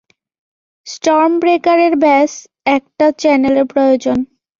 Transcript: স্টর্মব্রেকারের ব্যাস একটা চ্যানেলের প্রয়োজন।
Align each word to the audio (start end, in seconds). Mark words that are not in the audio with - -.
স্টর্মব্রেকারের 0.87 1.93
ব্যাস 1.97 2.31
একটা 2.67 3.05
চ্যানেলের 3.19 3.65
প্রয়োজন। 3.65 4.17